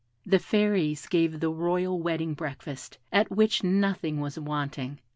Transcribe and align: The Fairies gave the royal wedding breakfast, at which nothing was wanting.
The 0.25 0.39
Fairies 0.39 1.05
gave 1.05 1.39
the 1.39 1.49
royal 1.51 2.01
wedding 2.01 2.33
breakfast, 2.33 2.97
at 3.11 3.29
which 3.29 3.63
nothing 3.63 4.19
was 4.19 4.39
wanting. 4.39 4.97